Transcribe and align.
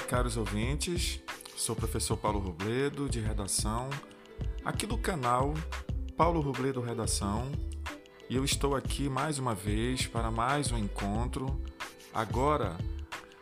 caros 0.00 0.36
ouvintes. 0.36 1.20
Sou 1.56 1.74
o 1.74 1.78
professor 1.78 2.16
Paulo 2.16 2.38
Robledo, 2.38 3.08
de 3.08 3.20
redação, 3.20 3.88
aqui 4.64 4.86
do 4.86 4.98
canal 4.98 5.54
Paulo 6.16 6.40
Robledo 6.40 6.80
Redação, 6.80 7.50
e 8.28 8.36
eu 8.36 8.44
estou 8.44 8.74
aqui 8.74 9.08
mais 9.08 9.38
uma 9.38 9.54
vez 9.54 10.06
para 10.06 10.30
mais 10.30 10.70
um 10.72 10.78
encontro. 10.78 11.60
Agora, 12.12 12.76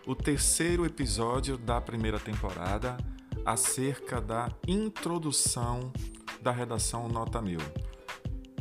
o 0.06 0.14
terceiro 0.14 0.84
episódio 0.84 1.56
da 1.56 1.80
primeira 1.80 2.18
temporada 2.18 2.96
acerca 3.44 4.20
da 4.20 4.50
introdução 4.66 5.92
da 6.40 6.50
redação 6.50 7.08
Nota 7.08 7.40
Mil. 7.40 7.60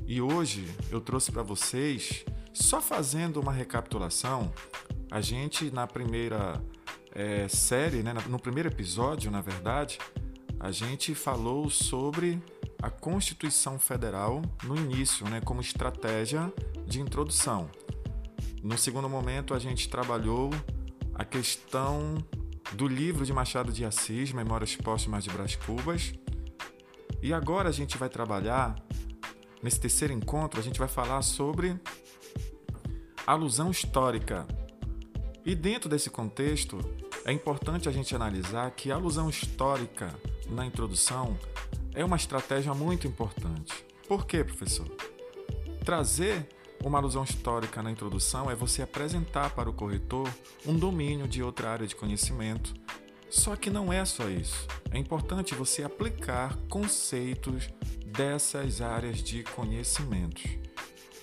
E 0.07 0.21
hoje 0.21 0.67
eu 0.91 0.99
trouxe 1.01 1.31
para 1.31 1.43
vocês, 1.43 2.25
só 2.53 2.81
fazendo 2.81 3.39
uma 3.39 3.51
recapitulação, 3.51 4.51
a 5.09 5.21
gente 5.21 5.71
na 5.71 5.85
primeira 5.87 6.61
é, 7.13 7.47
série, 7.47 8.01
né, 8.01 8.13
no 8.27 8.39
primeiro 8.39 8.69
episódio, 8.69 9.29
na 9.29 9.41
verdade, 9.41 9.99
a 10.59 10.71
gente 10.71 11.13
falou 11.13 11.69
sobre 11.69 12.41
a 12.81 12.89
Constituição 12.89 13.77
Federal 13.77 14.41
no 14.63 14.75
início, 14.75 15.27
né, 15.29 15.39
como 15.41 15.61
estratégia 15.61 16.51
de 16.85 16.99
introdução. 16.99 17.69
No 18.61 18.77
segundo 18.77 19.09
momento, 19.09 19.53
a 19.53 19.59
gente 19.59 19.89
trabalhou 19.89 20.49
a 21.13 21.23
questão 21.23 22.17
do 22.73 22.87
livro 22.87 23.25
de 23.25 23.33
Machado 23.33 23.71
de 23.71 23.85
Assis, 23.85 24.31
Memórias 24.31 24.75
Póstumas 24.75 25.23
de 25.23 25.29
Brás 25.29 25.55
Cubas. 25.55 26.13
E 27.21 27.33
agora 27.33 27.69
a 27.69 27.71
gente 27.71 27.97
vai 27.97 28.09
trabalhar, 28.09 28.75
nesse 29.61 29.79
terceiro 29.79 30.13
encontro, 30.13 30.59
a 30.59 30.63
gente 30.63 30.79
vai 30.79 30.87
falar 30.87 31.21
sobre 31.21 31.79
alusão 33.27 33.69
histórica. 33.69 34.47
E 35.45 35.53
dentro 35.55 35.89
desse 35.89 36.09
contexto, 36.09 36.79
é 37.25 37.31
importante 37.31 37.89
a 37.89 37.91
gente 37.91 38.15
analisar 38.15 38.71
que 38.71 38.91
a 38.91 38.95
alusão 38.95 39.29
histórica 39.29 40.13
na 40.49 40.65
introdução 40.65 41.37
é 41.93 42.03
uma 42.03 42.15
estratégia 42.15 42.73
muito 42.73 43.07
importante. 43.07 43.85
Por 44.07 44.25
quê, 44.25 44.43
professor? 44.43 44.87
Trazer 45.83 46.47
uma 46.83 46.97
alusão 46.97 47.23
histórica 47.23 47.83
na 47.83 47.91
introdução 47.91 48.49
é 48.49 48.55
você 48.55 48.81
apresentar 48.81 49.49
para 49.51 49.69
o 49.69 49.73
corretor 49.73 50.29
um 50.65 50.77
domínio 50.77 51.27
de 51.27 51.43
outra 51.43 51.69
área 51.69 51.87
de 51.87 51.95
conhecimento. 51.95 52.73
Só 53.29 53.55
que 53.55 53.69
não 53.69 53.91
é 53.91 54.05
só 54.05 54.29
isso. 54.29 54.67
É 54.91 54.97
importante 54.97 55.55
você 55.55 55.83
aplicar 55.83 56.57
conceitos 56.69 57.69
dessas 58.05 58.79
áreas 58.79 59.21
de 59.21 59.43
conhecimentos. 59.43 60.62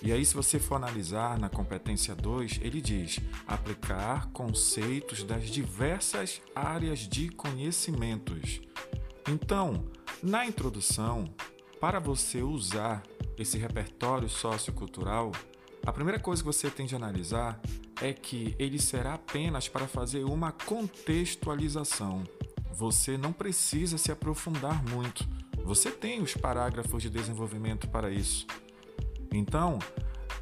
E 0.03 0.11
aí, 0.11 0.25
se 0.25 0.33
você 0.33 0.57
for 0.57 0.75
analisar 0.75 1.37
na 1.37 1.47
competência 1.47 2.15
2, 2.15 2.59
ele 2.63 2.81
diz 2.81 3.19
aplicar 3.47 4.31
conceitos 4.31 5.23
das 5.23 5.47
diversas 5.49 6.41
áreas 6.55 6.99
de 6.99 7.29
conhecimentos. 7.29 8.61
Então, 9.29 9.85
na 10.23 10.43
introdução, 10.45 11.31
para 11.79 11.99
você 11.99 12.41
usar 12.41 13.03
esse 13.37 13.59
repertório 13.59 14.27
sociocultural, 14.27 15.31
a 15.85 15.91
primeira 15.91 16.19
coisa 16.19 16.41
que 16.41 16.47
você 16.47 16.69
tem 16.69 16.87
de 16.87 16.95
analisar 16.95 17.59
é 18.01 18.11
que 18.11 18.55
ele 18.57 18.79
será 18.79 19.13
apenas 19.13 19.67
para 19.67 19.87
fazer 19.87 20.23
uma 20.23 20.51
contextualização. 20.51 22.23
Você 22.73 23.17
não 23.17 23.31
precisa 23.31 23.97
se 23.99 24.11
aprofundar 24.11 24.83
muito. 24.83 25.27
Você 25.63 25.91
tem 25.91 26.21
os 26.21 26.33
parágrafos 26.33 27.03
de 27.03 27.09
desenvolvimento 27.09 27.87
para 27.87 28.09
isso. 28.09 28.47
Então, 29.33 29.79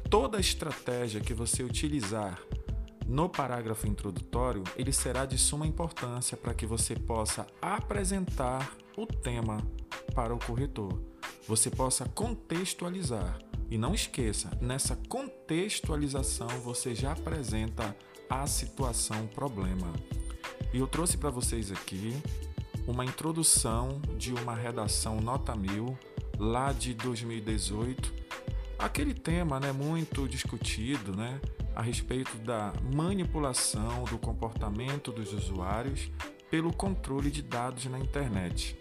toda 0.08 0.40
estratégia 0.40 1.20
que 1.20 1.32
você 1.32 1.62
utilizar 1.62 2.40
no 3.06 3.28
parágrafo 3.28 3.86
introdutório, 3.86 4.62
ele 4.76 4.92
será 4.92 5.26
de 5.26 5.36
suma 5.36 5.66
importância 5.66 6.36
para 6.36 6.54
que 6.54 6.66
você 6.66 6.94
possa 6.94 7.46
apresentar 7.60 8.76
o 8.96 9.06
tema 9.06 9.58
para 10.14 10.34
o 10.34 10.38
corretor. 10.38 11.00
Você 11.46 11.70
possa 11.70 12.04
contextualizar. 12.08 13.38
E 13.70 13.78
não 13.78 13.94
esqueça, 13.94 14.50
nessa 14.60 14.96
contextualização 15.08 16.48
você 16.64 16.92
já 16.92 17.12
apresenta 17.12 17.96
a 18.28 18.46
situação 18.46 19.28
problema. 19.28 19.92
E 20.72 20.78
eu 20.78 20.88
trouxe 20.88 21.16
para 21.16 21.30
vocês 21.30 21.70
aqui 21.70 22.20
uma 22.86 23.04
introdução 23.04 24.00
de 24.16 24.32
uma 24.34 24.54
redação 24.54 25.20
nota 25.20 25.54
mil 25.54 25.96
lá 26.36 26.72
de 26.72 26.94
2018 26.94 28.19
aquele 28.80 29.14
tema 29.14 29.60
né, 29.60 29.72
muito 29.72 30.26
discutido 30.26 31.14
né, 31.14 31.40
a 31.74 31.82
respeito 31.82 32.36
da 32.38 32.72
manipulação 32.94 34.04
do 34.04 34.18
comportamento 34.18 35.12
dos 35.12 35.32
usuários 35.32 36.10
pelo 36.50 36.72
controle 36.72 37.30
de 37.30 37.42
dados 37.42 37.84
na 37.86 37.98
internet. 37.98 38.78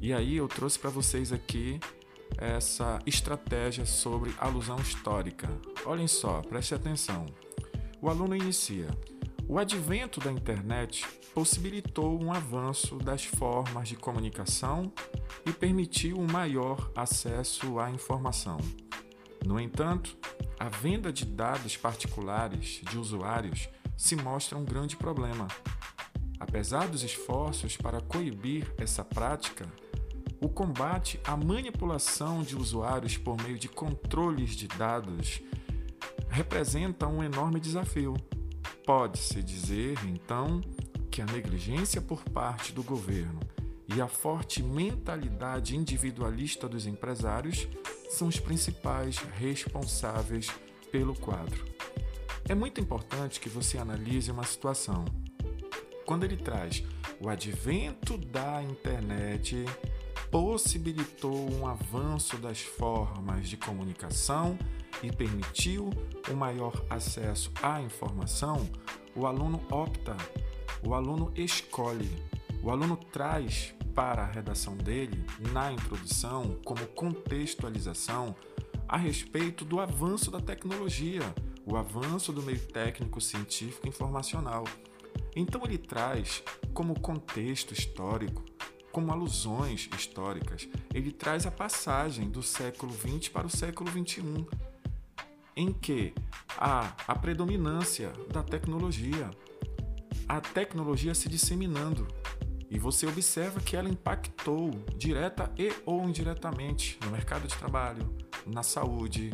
E 0.00 0.12
aí 0.12 0.36
eu 0.36 0.46
trouxe 0.46 0.78
para 0.78 0.90
vocês 0.90 1.32
aqui 1.32 1.80
essa 2.36 2.98
estratégia 3.06 3.86
sobre 3.86 4.34
alusão 4.38 4.76
histórica. 4.76 5.48
Olhem 5.84 6.06
só, 6.06 6.42
preste 6.42 6.74
atenção. 6.74 7.26
O 8.00 8.10
aluno 8.10 8.36
inicia. 8.36 8.88
O 9.48 9.58
advento 9.58 10.20
da 10.20 10.30
internet 10.30 11.06
possibilitou 11.32 12.22
um 12.22 12.32
avanço 12.32 12.96
das 12.96 13.24
formas 13.24 13.88
de 13.88 13.96
comunicação 13.96 14.92
e 15.44 15.52
permitiu 15.52 16.18
um 16.18 16.26
maior 16.30 16.90
acesso 16.94 17.78
à 17.78 17.90
informação. 17.90 18.58
No 19.46 19.60
entanto, 19.60 20.18
a 20.58 20.68
venda 20.68 21.12
de 21.12 21.24
dados 21.24 21.76
particulares 21.76 22.80
de 22.90 22.98
usuários 22.98 23.68
se 23.96 24.16
mostra 24.16 24.58
um 24.58 24.64
grande 24.64 24.96
problema. 24.96 25.46
Apesar 26.40 26.88
dos 26.88 27.04
esforços 27.04 27.76
para 27.76 28.00
coibir 28.00 28.68
essa 28.76 29.04
prática, 29.04 29.64
o 30.40 30.48
combate 30.48 31.20
à 31.22 31.36
manipulação 31.36 32.42
de 32.42 32.56
usuários 32.56 33.16
por 33.16 33.40
meio 33.40 33.56
de 33.56 33.68
controles 33.68 34.56
de 34.56 34.66
dados 34.66 35.40
representa 36.28 37.06
um 37.06 37.22
enorme 37.22 37.60
desafio. 37.60 38.14
Pode-se 38.84 39.44
dizer, 39.44 39.96
então, 40.06 40.60
que 41.08 41.22
a 41.22 41.26
negligência 41.26 42.02
por 42.02 42.24
parte 42.24 42.72
do 42.72 42.82
governo 42.82 43.38
e 43.94 44.00
a 44.00 44.08
forte 44.08 44.60
mentalidade 44.60 45.76
individualista 45.76 46.68
dos 46.68 46.84
empresários 46.84 47.68
são 48.08 48.28
os 48.28 48.38
principais 48.38 49.16
responsáveis 49.16 50.48
pelo 50.90 51.14
quadro. 51.14 51.64
É 52.48 52.54
muito 52.54 52.80
importante 52.80 53.40
que 53.40 53.48
você 53.48 53.78
analise 53.78 54.30
uma 54.30 54.44
situação. 54.44 55.04
Quando 56.04 56.24
ele 56.24 56.36
traz 56.36 56.84
o 57.20 57.28
advento 57.28 58.16
da 58.16 58.62
internet 58.62 59.64
possibilitou 60.30 61.50
um 61.52 61.66
avanço 61.66 62.36
das 62.36 62.60
formas 62.60 63.48
de 63.48 63.56
comunicação 63.56 64.58
e 65.02 65.10
permitiu 65.10 65.90
um 66.30 66.34
maior 66.34 66.84
acesso 66.90 67.50
à 67.62 67.80
informação, 67.80 68.68
o 69.14 69.26
aluno 69.26 69.62
opta, 69.70 70.16
o 70.86 70.94
aluno 70.94 71.32
escolhe, 71.34 72.10
o 72.62 72.70
aluno 72.70 72.96
traz 72.96 73.74
para 73.96 74.24
a 74.24 74.30
redação 74.30 74.76
dele, 74.76 75.24
na 75.52 75.72
introdução, 75.72 76.60
como 76.66 76.86
contextualização, 76.88 78.36
a 78.86 78.98
respeito 78.98 79.64
do 79.64 79.80
avanço 79.80 80.30
da 80.30 80.38
tecnologia, 80.38 81.22
o 81.64 81.76
avanço 81.76 82.30
do 82.30 82.42
meio 82.42 82.60
técnico, 82.60 83.22
científico 83.22 83.86
e 83.86 83.88
informacional. 83.88 84.64
Então 85.34 85.62
ele 85.64 85.78
traz 85.78 86.42
como 86.74 87.00
contexto 87.00 87.72
histórico, 87.72 88.44
como 88.92 89.10
alusões 89.10 89.88
históricas, 89.96 90.68
ele 90.94 91.10
traz 91.10 91.46
a 91.46 91.50
passagem 91.50 92.28
do 92.28 92.42
século 92.42 92.92
XX 92.92 93.30
para 93.30 93.46
o 93.46 93.50
século 93.50 93.90
XXI, 93.90 94.46
em 95.56 95.72
que 95.72 96.12
há 96.58 96.94
a 97.08 97.14
predominância 97.14 98.12
da 98.30 98.42
tecnologia, 98.42 99.30
a 100.28 100.38
tecnologia 100.40 101.14
se 101.14 101.30
disseminando, 101.30 102.06
e 102.70 102.78
você 102.78 103.06
observa 103.06 103.60
que 103.60 103.76
ela 103.76 103.88
impactou 103.88 104.70
direta 104.96 105.52
e 105.56 105.72
ou 105.84 106.08
indiretamente 106.08 106.98
no 107.04 107.10
mercado 107.10 107.46
de 107.46 107.56
trabalho, 107.56 108.14
na 108.46 108.62
saúde, 108.62 109.32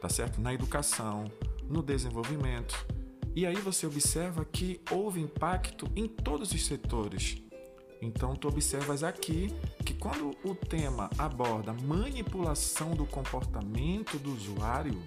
tá 0.00 0.08
certo? 0.08 0.40
Na 0.40 0.54
educação, 0.54 1.24
no 1.68 1.82
desenvolvimento. 1.82 2.86
E 3.34 3.46
aí 3.46 3.56
você 3.56 3.86
observa 3.86 4.44
que 4.44 4.80
houve 4.90 5.20
impacto 5.20 5.86
em 5.96 6.06
todos 6.06 6.52
os 6.52 6.66
setores. 6.66 7.42
Então 8.00 8.34
tu 8.34 8.48
observas 8.48 9.02
aqui 9.02 9.48
que 9.84 9.94
quando 9.94 10.36
o 10.44 10.54
tema 10.54 11.08
aborda 11.16 11.72
manipulação 11.72 12.90
do 12.90 13.06
comportamento 13.06 14.18
do 14.18 14.34
usuário 14.34 15.00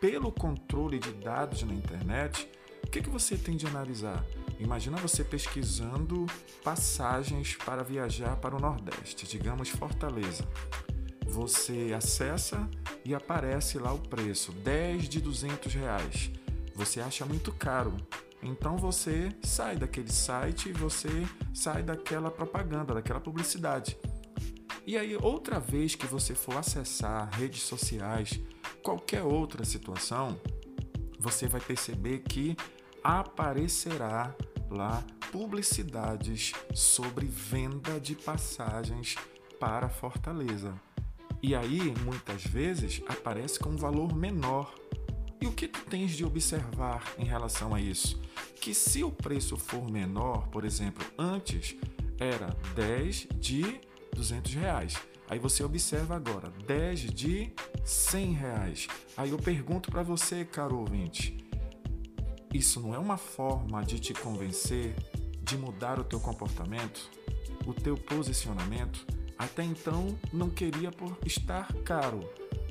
pelo 0.00 0.30
controle 0.30 0.98
de 0.98 1.12
dados 1.12 1.62
na 1.62 1.72
internet, 1.72 2.48
o 2.84 2.90
que, 2.90 3.02
que 3.02 3.10
você 3.10 3.36
tem 3.36 3.56
de 3.56 3.66
analisar? 3.66 4.24
Imagina 4.58 4.96
você 4.96 5.22
pesquisando 5.22 6.26
passagens 6.64 7.56
para 7.56 7.82
viajar 7.82 8.36
para 8.36 8.56
o 8.56 8.60
Nordeste, 8.60 9.26
digamos 9.26 9.68
Fortaleza. 9.68 10.46
Você 11.26 11.92
acessa 11.96 12.68
e 13.04 13.14
aparece 13.14 13.78
lá 13.78 13.92
o 13.92 13.98
preço, 13.98 14.52
10 14.52 15.08
de 15.08 15.20
200 15.20 15.74
reais. 15.74 16.30
Você 16.74 17.00
acha 17.00 17.24
muito 17.26 17.52
caro. 17.52 17.94
Então 18.42 18.76
você 18.76 19.30
sai 19.42 19.76
daquele 19.76 20.12
site, 20.12 20.72
você 20.72 21.08
sai 21.52 21.82
daquela 21.82 22.30
propaganda, 22.30 22.94
daquela 22.94 23.20
publicidade. 23.20 23.98
E 24.86 24.96
aí, 24.96 25.16
outra 25.16 25.58
vez 25.58 25.96
que 25.96 26.06
você 26.06 26.32
for 26.32 26.56
acessar 26.56 27.28
redes 27.32 27.62
sociais, 27.62 28.38
qualquer 28.84 29.22
outra 29.22 29.64
situação, 29.64 30.38
você 31.18 31.48
vai 31.48 31.60
perceber 31.60 32.20
que 32.20 32.56
aparecerá 33.06 34.34
lá 34.68 35.04
publicidades 35.30 36.52
sobre 36.74 37.24
venda 37.24 38.00
de 38.00 38.16
passagens 38.16 39.14
para 39.60 39.88
Fortaleza. 39.88 40.74
E 41.40 41.54
aí, 41.54 41.94
muitas 42.04 42.42
vezes, 42.44 43.00
aparece 43.06 43.60
com 43.60 43.68
um 43.70 43.76
valor 43.76 44.12
menor. 44.12 44.74
E 45.40 45.46
o 45.46 45.52
que 45.52 45.68
tu 45.68 45.84
tens 45.84 46.16
de 46.16 46.24
observar 46.24 47.04
em 47.16 47.24
relação 47.24 47.72
a 47.72 47.80
isso? 47.80 48.20
Que 48.60 48.74
se 48.74 49.04
o 49.04 49.12
preço 49.12 49.56
for 49.56 49.88
menor, 49.88 50.48
por 50.48 50.64
exemplo, 50.64 51.06
antes 51.16 51.76
era 52.18 52.48
10 52.74 53.28
de 53.36 53.80
200 54.16 54.52
reais. 54.54 54.96
Aí 55.30 55.38
você 55.38 55.62
observa 55.62 56.16
agora 56.16 56.52
10 56.66 57.00
de 57.12 57.52
100 57.84 58.32
reais. 58.32 58.88
Aí 59.16 59.30
eu 59.30 59.38
pergunto 59.38 59.92
para 59.92 60.02
você, 60.02 60.44
caro 60.44 60.78
ouvinte, 60.78 61.45
isso 62.52 62.80
não 62.80 62.94
é 62.94 62.98
uma 62.98 63.16
forma 63.16 63.82
de 63.84 63.98
te 63.98 64.14
convencer 64.14 64.94
de 65.42 65.56
mudar 65.56 66.00
o 66.00 66.04
teu 66.04 66.18
comportamento, 66.18 67.10
o 67.66 67.72
teu 67.72 67.96
posicionamento? 67.96 69.06
Até 69.38 69.62
então 69.62 70.18
não 70.32 70.50
queria 70.50 70.90
por 70.90 71.16
estar 71.24 71.72
caro. 71.84 72.20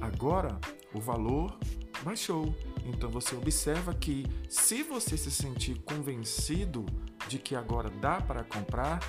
Agora 0.01 0.59
o 0.93 0.99
valor 0.99 1.57
baixou. 2.03 2.55
Então 2.85 3.09
você 3.09 3.35
observa 3.35 3.93
que 3.93 4.25
se 4.49 4.83
você 4.83 5.17
se 5.17 5.31
sentir 5.31 5.79
convencido 5.81 6.85
de 7.27 7.39
que 7.39 7.55
agora 7.55 7.89
dá 7.89 8.21
para 8.21 8.43
comprar, 8.43 8.99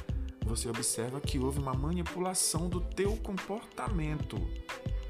você 0.45 0.69
observa 0.69 1.21
que 1.21 1.39
houve 1.39 1.59
uma 1.59 1.75
manipulação 1.75 2.69
do 2.69 2.81
teu 2.81 3.17
comportamento 3.17 4.37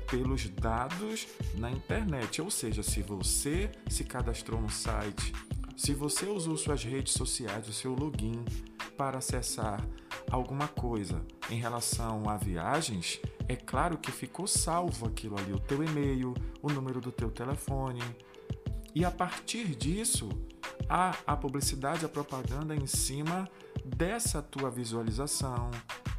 pelos 0.07 0.49
dados 0.49 1.27
na 1.55 1.71
internet. 1.71 2.41
Ou 2.41 2.51
seja, 2.51 2.83
se 2.83 3.03
você 3.03 3.71
se 3.89 4.05
cadastrou 4.05 4.61
no 4.61 4.71
site, 4.71 5.33
se 5.77 5.93
você 5.93 6.27
usou 6.27 6.57
suas 6.57 6.83
redes 6.83 7.13
sociais, 7.13 7.69
o 7.69 7.73
seu 7.73 7.95
login 7.95 8.45
para 8.97 9.19
acessar 9.19 9.87
alguma 10.31 10.67
coisa 10.67 11.21
em 11.51 11.59
relação 11.59 12.29
a 12.29 12.37
viagens, 12.37 13.21
é 13.49 13.55
claro 13.55 13.99
que 13.99 14.11
ficou 14.11 14.47
salvo 14.47 15.07
aquilo 15.07 15.39
ali, 15.39 15.53
o 15.53 15.59
teu 15.59 15.83
e-mail, 15.85 16.35
o 16.63 16.71
número 16.71 17.01
do 17.01 17.13
teu 17.13 17.31
telefone. 17.31 18.03
E 18.95 19.05
a 19.05 19.11
partir 19.11 19.77
disso, 19.77 20.31
há 20.89 21.15
a 21.27 21.37
publicidade, 21.37 22.05
a 22.05 22.09
propaganda 22.09 22.75
em 22.75 22.87
cima 22.87 23.49
dessa 23.85 24.41
tua 24.41 24.71
visualização, 24.71 25.71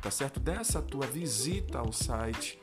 tá 0.02 0.12
certo? 0.12 0.40
Dessa 0.40 0.82
tua 0.82 1.08
visita 1.08 1.80
ao 1.80 1.92
site. 1.92 2.60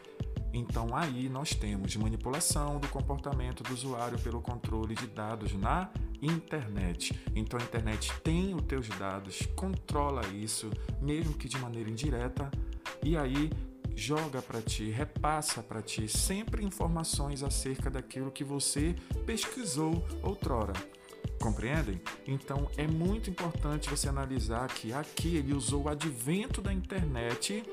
Então 0.54 0.96
aí 0.96 1.28
nós 1.28 1.50
temos 1.50 1.96
manipulação 1.96 2.78
do 2.78 2.86
comportamento 2.86 3.64
do 3.64 3.74
usuário 3.74 4.16
pelo 4.20 4.40
controle 4.40 4.94
de 4.94 5.08
dados 5.08 5.52
na 5.52 5.90
internet. 6.22 7.12
Então 7.34 7.58
a 7.58 7.62
internet 7.62 8.12
tem 8.22 8.54
os 8.54 8.62
teus 8.62 8.88
dados, 8.90 9.42
controla 9.56 10.24
isso, 10.28 10.70
mesmo 11.02 11.34
que 11.34 11.48
de 11.48 11.58
maneira 11.58 11.90
indireta, 11.90 12.48
e 13.02 13.16
aí 13.16 13.50
joga 13.96 14.40
para 14.40 14.62
ti, 14.62 14.90
repassa 14.90 15.60
para 15.60 15.82
ti 15.82 16.06
sempre 16.06 16.64
informações 16.64 17.42
acerca 17.42 17.90
daquilo 17.90 18.30
que 18.30 18.44
você 18.44 18.94
pesquisou 19.26 20.06
outrora. 20.22 20.72
Compreendem? 21.40 22.00
Então 22.26 22.70
é 22.76 22.86
muito 22.86 23.28
importante 23.28 23.90
você 23.90 24.08
analisar 24.08 24.68
que 24.68 24.92
aqui 24.92 25.36
ele 25.36 25.52
usou 25.52 25.82
o 25.82 25.88
advento 25.88 26.62
da 26.62 26.72
internet, 26.72 27.64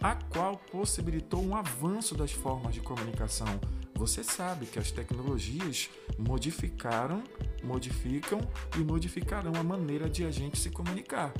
a 0.00 0.14
qual 0.14 0.56
possibilitou 0.70 1.42
um 1.42 1.56
avanço 1.56 2.14
das 2.14 2.32
formas 2.32 2.74
de 2.74 2.80
comunicação. 2.80 3.60
Você 3.94 4.22
sabe 4.22 4.66
que 4.66 4.78
as 4.78 4.90
tecnologias 4.90 5.88
modificaram 6.18 7.22
modificam 7.66 8.40
e 8.76 8.78
modificarão 8.78 9.52
a 9.56 9.62
maneira 9.62 10.08
de 10.08 10.24
a 10.24 10.30
gente 10.30 10.58
se 10.58 10.70
comunicar. 10.70 11.32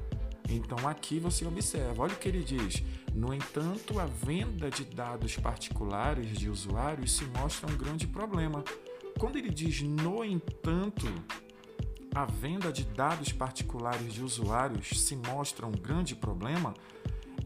Então 0.48 0.88
aqui 0.88 1.18
você 1.18 1.44
observa, 1.46 2.02
olha 2.02 2.14
o 2.14 2.16
que 2.16 2.28
ele 2.28 2.42
diz. 2.42 2.82
No 3.14 3.32
entanto, 3.32 3.98
a 3.98 4.06
venda 4.06 4.70
de 4.70 4.84
dados 4.84 5.36
particulares 5.36 6.38
de 6.38 6.48
usuários 6.48 7.12
se 7.16 7.24
mostra 7.24 7.70
um 7.70 7.76
grande 7.76 8.06
problema. 8.06 8.62
Quando 9.18 9.36
ele 9.36 9.50
diz 9.50 9.80
no 9.82 10.24
entanto, 10.24 11.06
a 12.14 12.24
venda 12.24 12.72
de 12.72 12.84
dados 12.84 13.32
particulares 13.32 14.12
de 14.12 14.22
usuários 14.22 15.00
se 15.02 15.16
mostra 15.16 15.66
um 15.66 15.72
grande 15.72 16.14
problema, 16.14 16.74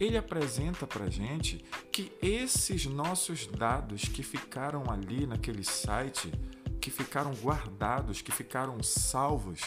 ele 0.01 0.17
apresenta 0.17 0.87
para 0.87 1.11
gente 1.11 1.63
que 1.93 2.11
esses 2.23 2.87
nossos 2.87 3.47
dados 3.47 4.05
que 4.05 4.23
ficaram 4.23 4.91
ali 4.91 5.27
naquele 5.27 5.63
site 5.63 6.33
que 6.81 6.91
ficaram 6.91 7.33
guardados, 7.35 8.23
que 8.23 8.33
ficaram 8.33 8.83
salvos, 8.83 9.61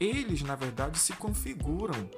eles 0.00 0.40
na 0.40 0.56
verdade 0.56 0.98
se 0.98 1.12
configuram 1.12 2.08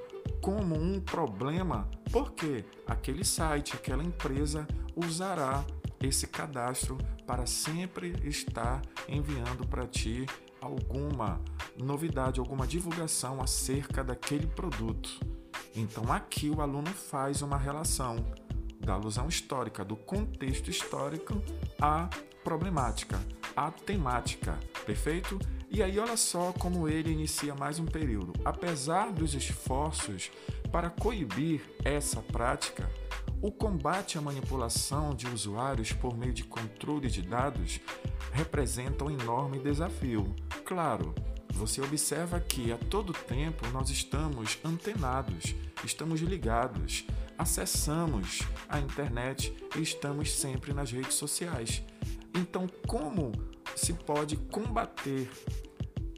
como 0.41 0.75
um 0.75 1.01
problema 1.01 1.89
porque 2.09 2.63
aquele 2.87 3.25
site, 3.25 3.75
aquela 3.75 4.03
empresa 4.03 4.65
usará 4.95 5.65
esse 5.99 6.27
cadastro 6.27 6.97
para 7.27 7.45
sempre 7.45 8.15
estar 8.23 8.81
enviando 9.09 9.67
para 9.67 9.85
ti 9.85 10.25
alguma 10.61 11.41
novidade, 11.77 12.39
alguma 12.39 12.65
divulgação 12.65 13.41
acerca 13.41 14.03
daquele 14.03 14.47
produto. 14.47 15.40
Então 15.75 16.11
aqui 16.11 16.49
o 16.49 16.61
aluno 16.61 16.89
faz 16.89 17.41
uma 17.41 17.57
relação 17.57 18.17
da 18.79 18.93
alusão 18.93 19.27
histórica, 19.27 19.85
do 19.85 19.95
contexto 19.95 20.69
histórico 20.69 21.41
à 21.79 22.09
problemática 22.43 23.19
a 23.55 23.71
temática, 23.71 24.57
perfeito? 24.85 25.39
E 25.69 25.81
aí, 25.81 25.97
olha 25.99 26.17
só 26.17 26.51
como 26.53 26.87
ele 26.87 27.11
inicia 27.11 27.55
mais 27.55 27.79
um 27.79 27.85
período. 27.85 28.33
Apesar 28.43 29.11
dos 29.11 29.33
esforços 29.33 30.31
para 30.71 30.89
coibir 30.89 31.61
essa 31.83 32.21
prática, 32.21 32.89
o 33.41 33.51
combate 33.51 34.17
à 34.17 34.21
manipulação 34.21 35.15
de 35.15 35.27
usuários 35.27 35.91
por 35.93 36.17
meio 36.17 36.33
de 36.33 36.43
controle 36.43 37.07
de 37.07 37.21
dados 37.21 37.79
representa 38.31 39.05
um 39.05 39.11
enorme 39.11 39.59
desafio. 39.59 40.35
Claro, 40.65 41.15
você 41.53 41.81
observa 41.81 42.39
que 42.39 42.71
a 42.71 42.77
todo 42.77 43.13
tempo 43.13 43.67
nós 43.69 43.89
estamos 43.89 44.57
antenados, 44.63 45.55
estamos 45.83 46.21
ligados, 46.21 47.05
acessamos 47.37 48.39
a 48.67 48.79
internet 48.79 49.53
e 49.75 49.81
estamos 49.81 50.31
sempre 50.31 50.73
nas 50.73 50.91
redes 50.91 51.15
sociais. 51.15 51.83
Então, 52.33 52.67
como 52.87 53.31
se 53.75 53.93
pode 53.93 54.37
combater 54.37 55.29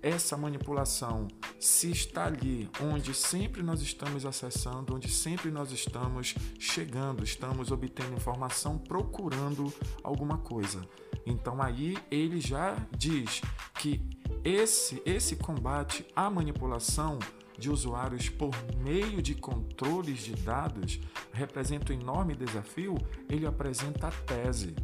essa 0.03 0.35
manipulação 0.35 1.29
se 1.57 1.89
está 1.89 2.25
ali, 2.25 2.69
onde 2.81 3.13
sempre 3.13 3.63
nós 3.63 3.81
estamos 3.81 4.25
acessando, 4.25 4.93
onde 4.93 5.09
sempre 5.09 5.49
nós 5.49 5.71
estamos 5.71 6.35
chegando, 6.59 7.23
estamos 7.23 7.71
obtendo 7.71 8.13
informação, 8.13 8.77
procurando 8.77 9.73
alguma 10.03 10.37
coisa. 10.37 10.85
Então 11.25 11.61
aí 11.61 11.97
ele 12.11 12.41
já 12.41 12.75
diz 12.97 13.41
que 13.75 14.01
esse 14.43 15.01
esse 15.05 15.35
combate 15.35 16.05
à 16.15 16.29
manipulação 16.29 17.19
de 17.57 17.69
usuários 17.69 18.29
por 18.29 18.51
meio 18.77 19.21
de 19.21 19.35
controles 19.35 20.19
de 20.19 20.33
dados 20.33 20.99
representa 21.31 21.93
um 21.93 21.99
enorme 21.99 22.35
desafio, 22.35 22.95
ele 23.29 23.45
apresenta 23.45 24.07
a 24.07 24.11
tese 24.11 24.75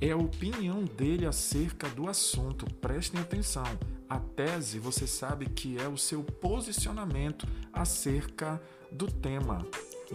é 0.00 0.10
a 0.10 0.16
opinião 0.16 0.84
dele 0.84 1.26
acerca 1.26 1.88
do 1.88 2.08
assunto. 2.08 2.66
Prestem 2.74 3.20
atenção. 3.20 3.64
A 4.06 4.18
tese, 4.18 4.78
você 4.78 5.06
sabe 5.06 5.46
que 5.46 5.78
é 5.78 5.88
o 5.88 5.96
seu 5.96 6.22
posicionamento 6.22 7.46
acerca 7.72 8.60
do 8.92 9.06
tema. 9.06 9.66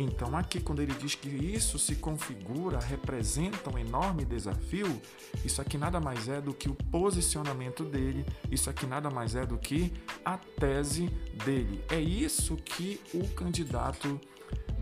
Então, 0.01 0.38
aqui, 0.38 0.62
quando 0.62 0.82
ele 0.82 0.94
diz 0.94 1.13
que 1.13 1.27
isso 1.27 1.77
se 1.77 1.98
configura, 1.98 2.79
representa 2.79 3.70
um 3.70 3.77
enorme 3.77 4.24
desafio, 4.24 5.01
isso 5.44 5.62
aqui 5.62 5.77
nada 5.77 6.00
mais 6.00 6.29
é 6.29 6.39
do 6.39 6.53
que 6.53 6.70
o 6.70 6.74
posicionamento 6.74 7.84
dele, 7.84 8.25
isso 8.50 8.70
aqui 8.70 8.86
nada 8.86 9.10
mais 9.10 9.36
é 9.36 9.46
do 9.46 9.58
que 9.58 9.91
a 10.24 10.38
tese 10.38 11.08
dele. 11.44 11.84
É 11.89 12.00
isso 12.00 12.56
que 12.56 13.01
o 13.13 13.27
candidato 13.34 14.18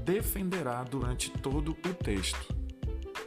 defenderá 0.05 0.83
durante 0.83 1.31
todo 1.31 1.71
o 1.71 1.93
texto. 1.95 2.55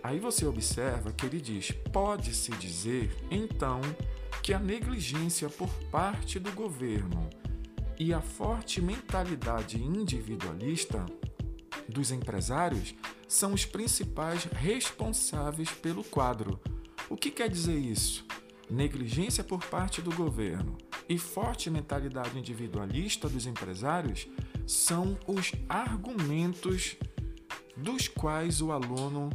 Aí 0.01 0.21
você 0.21 0.47
observa 0.47 1.11
que 1.13 1.27
ele 1.27 1.41
diz: 1.41 1.73
pode-se 1.93 2.53
dizer, 2.53 3.11
então, 3.33 3.81
que 4.45 4.55
a 4.55 4.61
negligência 4.61 5.49
por 5.49 5.69
parte 5.91 6.39
do 6.39 6.53
governo 6.53 7.29
e 7.99 8.15
a 8.15 8.21
forte 8.21 8.81
mentalidade 8.81 9.83
individualista 9.83 11.05
dos 11.91 12.11
empresários 12.11 12.95
são 13.29 13.53
os 13.53 13.65
principais 13.65 14.45
responsáveis 14.45 15.71
pelo 15.71 16.03
quadro. 16.05 16.59
O 17.09 17.17
que 17.17 17.31
quer 17.31 17.49
dizer 17.49 17.77
isso? 17.77 18.25
Negligência 18.71 19.43
por 19.43 19.65
parte 19.67 20.01
do 20.01 20.15
governo 20.15 20.79
e 21.09 21.19
forte 21.19 21.69
mentalidade 21.69 22.39
individualista 22.39 23.29
dos 23.29 23.47
empresários 23.47 24.29
são 24.67 25.19
os 25.27 25.53
argumentos 25.69 26.97
dos 27.77 28.07
quais 28.07 28.63
o 28.63 28.71
aluno 28.71 29.29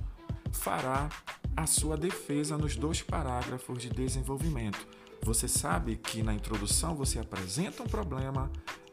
fará 0.52 1.10
a 1.56 1.66
sua 1.66 1.98
defesa 1.98 2.58
nos 2.58 2.76
dois 2.76 3.02
parágrafos 3.02 3.82
de 3.82 3.90
desenvolvimento. 3.90 4.88
Você 5.22 5.48
sabe 5.48 5.98
que 5.98 6.22
na 6.24 6.34
introdução 6.34 6.96
você 6.96 7.20
apresenta 7.20 7.84
um 7.84 7.88
problema 7.88 8.52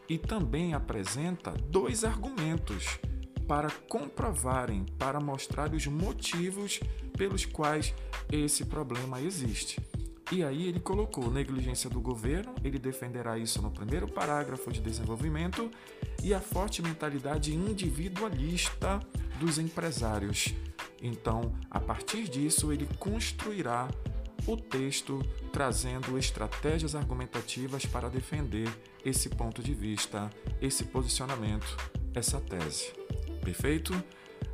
e 0.08 0.18
também 0.18 0.74
apresenta 0.74 1.52
dois 1.52 2.04
argumentos 2.04 2.98
para 3.52 3.70
comprovarem, 3.86 4.86
para 4.98 5.20
mostrar 5.20 5.74
os 5.74 5.86
motivos 5.86 6.80
pelos 7.18 7.44
quais 7.44 7.94
esse 8.32 8.64
problema 8.64 9.20
existe. 9.20 9.78
E 10.30 10.42
aí 10.42 10.68
ele 10.68 10.80
colocou 10.80 11.30
negligência 11.30 11.90
do 11.90 12.00
governo, 12.00 12.54
ele 12.64 12.78
defenderá 12.78 13.36
isso 13.36 13.60
no 13.60 13.70
primeiro 13.70 14.08
parágrafo 14.08 14.72
de 14.72 14.80
desenvolvimento, 14.80 15.70
e 16.22 16.32
a 16.32 16.40
forte 16.40 16.80
mentalidade 16.80 17.54
individualista 17.54 18.98
dos 19.38 19.58
empresários. 19.58 20.54
Então, 21.02 21.54
a 21.70 21.78
partir 21.78 22.30
disso, 22.30 22.72
ele 22.72 22.88
construirá 22.98 23.86
o 24.46 24.56
texto 24.56 25.20
trazendo 25.52 26.16
estratégias 26.16 26.94
argumentativas 26.94 27.84
para 27.84 28.08
defender 28.08 28.74
esse 29.04 29.28
ponto 29.28 29.62
de 29.62 29.74
vista, 29.74 30.30
esse 30.58 30.84
posicionamento, 30.84 31.76
essa 32.14 32.40
tese. 32.40 33.02
Perfeito? 33.42 33.92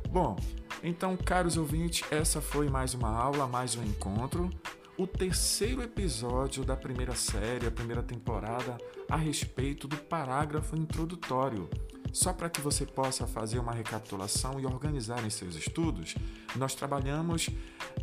Bom, 0.09 0.35
então, 0.83 1.15
caros 1.15 1.57
ouvintes, 1.57 2.03
essa 2.11 2.41
foi 2.41 2.69
mais 2.69 2.93
uma 2.93 3.09
aula, 3.09 3.47
mais 3.47 3.75
um 3.75 3.83
encontro. 3.83 4.49
O 4.97 5.05
terceiro 5.05 5.81
episódio 5.81 6.65
da 6.65 6.75
primeira 6.75 7.15
série, 7.15 7.67
a 7.67 7.71
primeira 7.71 8.01
temporada, 8.01 8.77
a 9.09 9.15
respeito 9.15 9.87
do 9.87 9.95
parágrafo 9.95 10.75
introdutório. 10.75 11.69
Só 12.11 12.33
para 12.33 12.49
que 12.49 12.59
você 12.59 12.85
possa 12.85 13.27
fazer 13.27 13.59
uma 13.59 13.71
recapitulação 13.71 14.59
e 14.59 14.65
organizar 14.65 15.23
em 15.23 15.29
seus 15.29 15.55
estudos, 15.55 16.15
nós 16.55 16.73
trabalhamos 16.73 17.49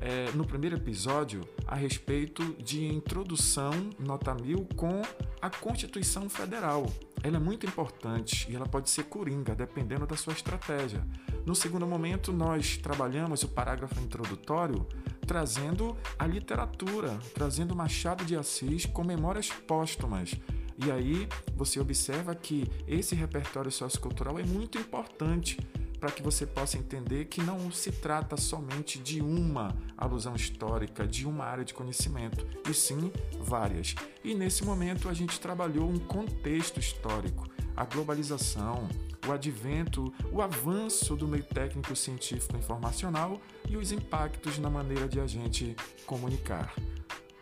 é, 0.00 0.30
no 0.32 0.46
primeiro 0.46 0.76
episódio 0.76 1.46
a 1.66 1.74
respeito 1.74 2.54
de 2.62 2.84
introdução, 2.86 3.72
nota 3.98 4.34
mil, 4.34 4.66
com 4.76 5.02
a 5.42 5.50
Constituição 5.50 6.28
Federal. 6.28 6.86
Ela 7.22 7.36
é 7.36 7.40
muito 7.40 7.66
importante 7.66 8.46
e 8.50 8.54
ela 8.54 8.66
pode 8.66 8.90
ser 8.90 9.04
coringa, 9.04 9.54
dependendo 9.54 10.06
da 10.06 10.16
sua 10.16 10.32
estratégia. 10.32 11.04
No 11.44 11.54
segundo 11.54 11.86
momento, 11.86 12.32
nós 12.32 12.76
trabalhamos 12.76 13.42
o 13.42 13.48
parágrafo 13.48 14.00
introdutório 14.00 14.86
trazendo 15.26 15.96
a 16.18 16.26
literatura, 16.26 17.18
trazendo 17.34 17.74
Machado 17.74 18.24
de 18.24 18.36
Assis 18.36 18.86
com 18.86 19.02
memórias 19.02 19.50
póstumas 19.50 20.36
e 20.78 20.90
aí 20.90 21.28
você 21.56 21.80
observa 21.80 22.34
que 22.34 22.70
esse 22.86 23.14
repertório 23.14 23.70
sociocultural 23.70 24.38
é 24.38 24.42
muito 24.42 24.78
importante 24.78 25.58
para 25.98 26.10
que 26.10 26.22
você 26.22 26.46
possa 26.46 26.76
entender 26.76 27.26
que 27.26 27.42
não 27.42 27.70
se 27.70 27.90
trata 27.90 28.36
somente 28.36 28.98
de 28.98 29.20
uma 29.20 29.74
alusão 29.96 30.34
histórica, 30.34 31.06
de 31.06 31.26
uma 31.26 31.44
área 31.44 31.64
de 31.64 31.74
conhecimento, 31.74 32.46
e 32.68 32.74
sim 32.74 33.10
várias. 33.40 33.94
E 34.22 34.34
nesse 34.34 34.64
momento 34.64 35.08
a 35.08 35.14
gente 35.14 35.40
trabalhou 35.40 35.88
um 35.88 35.98
contexto 35.98 36.78
histórico, 36.78 37.48
a 37.76 37.84
globalização, 37.84 38.88
o 39.26 39.32
advento, 39.32 40.12
o 40.32 40.40
avanço 40.40 41.16
do 41.16 41.26
meio 41.26 41.44
técnico 41.44 41.94
científico 41.96 42.56
informacional 42.56 43.40
e 43.68 43.76
os 43.76 43.90
impactos 43.92 44.58
na 44.58 44.70
maneira 44.70 45.08
de 45.08 45.20
a 45.20 45.26
gente 45.26 45.74
comunicar. 46.06 46.72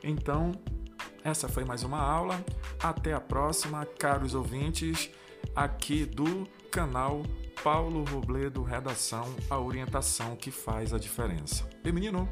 Então, 0.03 0.53
essa 1.23 1.49
foi 1.49 1.65
mais 1.65 1.83
uma 1.83 1.99
aula. 1.99 2.45
Até 2.83 3.13
a 3.13 3.21
próxima, 3.21 3.87
caros 3.87 4.35
ouvintes, 4.35 5.11
aqui 5.55 6.05
do 6.05 6.47
canal 6.71 7.23
Paulo 7.65 8.05
Robledo 8.05 8.63
Redação, 8.63 9.25
a 9.49 9.59
orientação 9.59 10.37
que 10.37 10.51
faz 10.51 10.93
a 10.93 10.99
diferença. 10.99 11.67
E 11.83 11.91
menino, 11.91 12.29